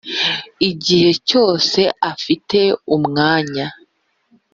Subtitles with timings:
[0.69, 1.79] igihe cyose
[2.11, 2.59] afite
[2.95, 3.67] umwanya.